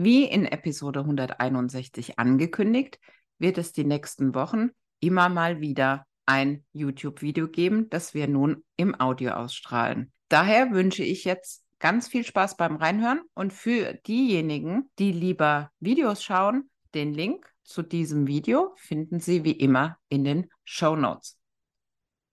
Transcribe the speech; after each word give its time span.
Wie 0.00 0.26
in 0.26 0.44
Episode 0.44 1.00
161 1.00 2.20
angekündigt, 2.20 3.00
wird 3.40 3.58
es 3.58 3.72
die 3.72 3.82
nächsten 3.82 4.32
Wochen 4.32 4.70
immer 5.00 5.28
mal 5.28 5.60
wieder 5.60 6.06
ein 6.24 6.64
YouTube-Video 6.72 7.48
geben, 7.48 7.90
das 7.90 8.14
wir 8.14 8.28
nun 8.28 8.62
im 8.76 8.94
Audio 9.00 9.32
ausstrahlen. 9.32 10.12
Daher 10.28 10.70
wünsche 10.70 11.02
ich 11.02 11.24
jetzt 11.24 11.64
ganz 11.80 12.06
viel 12.06 12.22
Spaß 12.22 12.56
beim 12.56 12.76
Reinhören 12.76 13.22
und 13.34 13.52
für 13.52 13.94
diejenigen, 14.06 14.88
die 15.00 15.10
lieber 15.10 15.72
Videos 15.80 16.22
schauen, 16.22 16.70
den 16.94 17.12
Link 17.12 17.52
zu 17.64 17.82
diesem 17.82 18.28
Video 18.28 18.74
finden 18.76 19.18
Sie 19.18 19.42
wie 19.42 19.50
immer 19.50 19.98
in 20.08 20.22
den 20.22 20.48
Show 20.62 20.94
Notes. 20.94 21.40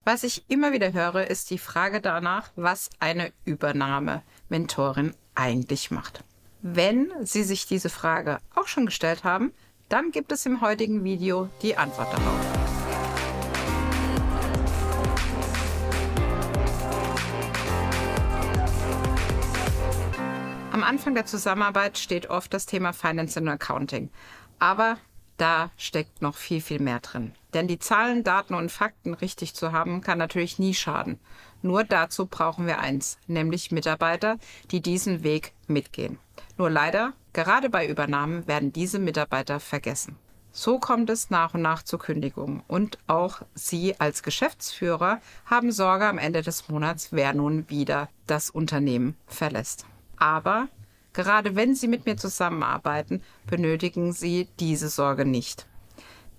Was 0.04 0.24
ich 0.24 0.48
immer 0.52 0.72
wieder 0.72 0.94
höre, 0.94 1.32
ist 1.32 1.50
die 1.50 1.58
Frage 1.58 2.00
danach, 2.00 2.52
was 2.56 2.92
eine 3.00 3.34
Übernahme-Mentorin 3.44 5.16
eigentlich 5.34 5.90
macht. 5.90 6.24
Wenn 6.68 7.12
Sie 7.22 7.44
sich 7.44 7.68
diese 7.68 7.90
Frage 7.90 8.40
auch 8.56 8.66
schon 8.66 8.88
gestellt 8.88 9.24
haben, 9.24 9.54
dann 9.88 10.10
gibt 10.10 10.32
es 10.32 10.48
im 10.48 10.62
heutigen 10.62 11.04
Video 11.04 11.48
die 11.62 11.78
Antwort 11.78 12.12
darauf. 12.12 12.40
Am 20.72 20.82
Anfang 20.84 21.14
der 21.14 21.28
Zusammenarbeit 21.28 22.00
steht 22.00 22.32
oft 22.32 22.52
das 22.52 22.66
Thema 22.66 22.94
Finance 22.94 23.40
and 23.40 23.48
Accounting. 23.48 24.10
Aber 24.58 24.98
da 25.38 25.70
steckt 25.78 26.24
noch 26.24 26.36
viel, 26.36 26.62
viel 26.62 26.80
mehr 26.80 27.00
drin. 27.00 27.34
Denn 27.54 27.68
die 27.68 27.78
Zahlen, 27.78 28.24
Daten 28.24 28.56
und 28.56 28.72
Fakten 28.72 29.14
richtig 29.14 29.54
zu 29.54 29.72
haben, 29.72 30.02
kann 30.02 30.18
natürlich 30.18 30.58
nie 30.58 30.74
schaden. 30.74 31.20
Nur 31.62 31.84
dazu 31.84 32.26
brauchen 32.26 32.66
wir 32.66 32.80
eins, 32.80 33.20
nämlich 33.28 33.72
Mitarbeiter, 33.72 34.40
die 34.72 34.82
diesen 34.82 35.24
Weg 35.24 35.54
mitgehen. 35.68 36.18
Nur 36.58 36.70
leider, 36.70 37.14
gerade 37.34 37.70
bei 37.70 37.88
Übernahmen 37.88 38.48
werden 38.48 38.72
diese 38.72 39.00
Mitarbeiter 39.00 39.60
vergessen. 39.60 40.16
So 40.52 40.80
kommt 40.80 41.10
es 41.10 41.30
nach 41.30 41.54
und 41.54 41.62
nach 41.62 41.84
zu 41.84 41.98
Kündigungen. 41.98 42.64
Und 42.68 42.98
auch 43.08 43.42
Sie 43.56 44.00
als 44.00 44.24
Geschäftsführer 44.24 45.20
haben 45.46 45.72
Sorge 45.72 46.08
am 46.08 46.18
Ende 46.18 46.42
des 46.42 46.70
Monats, 46.70 47.10
wer 47.12 47.34
nun 47.34 47.70
wieder 47.70 48.10
das 48.26 48.50
Unternehmen 48.50 49.16
verlässt. 49.28 49.86
Aber 50.16 50.70
Gerade 51.16 51.56
wenn 51.56 51.76
Sie 51.76 51.88
mit 51.88 52.06
mir 52.06 52.18
zusammenarbeiten, 52.18 53.24
benötigen 53.48 54.12
Sie 54.12 54.50
diese 54.60 54.90
Sorge 54.90 55.24
nicht. 55.24 55.66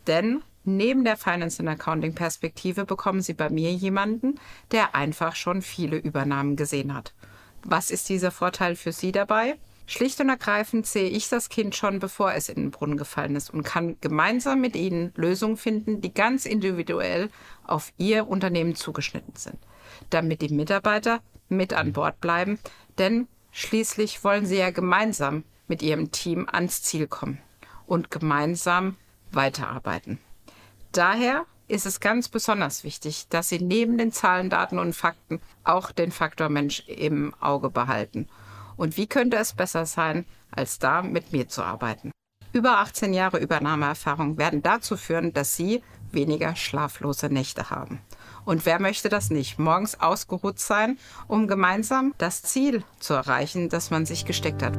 Denn 0.06 0.42
neben 0.64 1.03
der 1.03 1.17
Finance 1.17 1.61
and 1.61 1.70
Accounting 1.70 2.14
Perspektive 2.14 2.84
bekommen 2.84 3.22
Sie 3.22 3.33
bei 3.33 3.48
mir 3.48 3.72
jemanden, 3.72 4.39
der 4.72 4.94
einfach 4.94 5.34
schon 5.34 5.62
viele 5.62 5.97
Übernahmen 5.97 6.56
gesehen 6.56 6.92
hat. 6.92 7.14
Was 7.64 7.91
ist 7.91 8.11
dieser 8.11 8.31
Vorteil 8.31 8.77
für 8.77 8.92
Sie 8.92 9.12
dabei? 9.12 9.56
Schlicht 9.87 10.20
und 10.20 10.29
ergreifend 10.29 10.87
sehe 10.87 11.09
ich 11.09 11.29
das 11.29 11.48
Kind 11.48 11.77
schon, 11.77 12.01
bevor 12.01 12.33
es 12.33 12.48
in 12.48 12.56
den 12.56 12.70
Brunnen 12.70 12.97
gefallen 12.97 13.37
ist 13.37 13.51
und 13.51 13.62
kann 13.62 13.97
gemeinsam 14.01 14.61
mit 14.61 14.75
Ihnen 14.75 15.12
Lösungen 15.15 15.56
finden, 15.56 16.01
die 16.01 16.12
ganz 16.12 16.45
individuell 16.45 17.31
auf 17.65 17.93
Ihr 17.97 18.27
Unternehmen 18.27 18.75
zugeschnitten 18.75 19.37
sind, 19.37 19.59
damit 20.11 20.43
die 20.43 20.53
Mitarbeiter 20.53 21.21
mit 21.49 21.72
an 21.72 21.93
Bord 21.93 22.21
bleiben. 22.21 22.59
Denn 22.99 23.28
Schließlich 23.59 24.22
wollen 24.22 24.44
sie 24.44 24.59
ja 24.59 24.71
gemeinsam 24.71 25.43
mit 25.66 25.81
ihrem 25.81 26.12
Team 26.12 26.47
ans 26.47 26.82
Ziel 26.82 27.06
kommen 27.06 27.38
und 27.87 28.11
gemeinsam 28.11 28.97
weiterarbeiten. 29.32 30.19
Daher 30.93 31.47
ist 31.66 31.87
es 31.87 32.00
ganz 32.00 32.28
besonders 32.28 32.84
wichtig, 32.84 33.28
dass 33.31 33.49
Sie 33.49 33.59
neben 33.59 33.97
den 33.97 34.12
Zahlen, 34.12 34.50
Daten 34.50 34.78
und 34.78 34.93
Fakten 34.93 35.41
auch 35.65 35.91
den 35.91 36.12
Faktor 36.12 36.50
Mensch 36.50 36.87
im 36.87 37.32
Auge 37.41 37.71
behalten. 37.71 38.28
Und 38.76 38.97
wie 38.97 39.06
könnte 39.06 39.37
es 39.37 39.54
besser 39.54 39.87
sein, 39.87 40.26
als 40.50 40.78
da 40.78 41.03
mit 41.03 41.32
mir 41.32 41.48
zu 41.48 41.62
arbeiten? 41.62 42.10
Über 42.53 42.78
18 42.78 43.12
Jahre 43.12 43.38
Übernahmeerfahrung 43.38 44.38
werden 44.38 44.62
dazu 44.62 44.97
führen, 44.97 45.32
dass 45.32 45.56
Sie 45.56 45.82
weniger 46.12 46.56
schlaflose 46.56 47.28
Nächte 47.28 47.70
haben. 47.70 48.00
Und 48.44 48.64
wer 48.64 48.81
möchte 48.81 49.09
das 49.09 49.31
nicht? 49.31 49.59
Morgens 49.59 50.00
ausgeruht 50.00 50.59
sein, 50.59 50.98
um 51.28 51.48
gemeinsam 51.48 52.14
das 52.16 52.42
Ziel 52.42 52.84
zu 52.98 53.14
erreichen, 53.14 53.69
das 53.69 53.91
man 53.91 54.06
sich 54.06 54.25
gesteckt 54.25 54.62
hat. 54.62 54.78